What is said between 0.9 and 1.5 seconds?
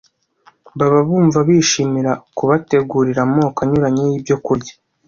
bumva